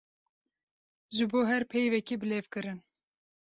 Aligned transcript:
Ji 1.15 1.25
bo 1.31 1.39
her 1.51 1.63
peyvekê 1.71 2.15
bilêvkirin. 2.21 2.79